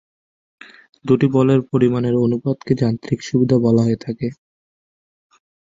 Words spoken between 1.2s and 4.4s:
বলের পরিমাণের অনুপাতকে যান্ত্রিক সুবিধা বলা হয়ে থাকে।